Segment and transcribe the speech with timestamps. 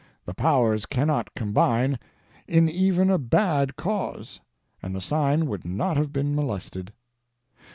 [0.25, 1.99] The Powers cannot combine,
[2.47, 4.39] in even a bad cause,
[4.81, 6.91] and the sign would not have been molested.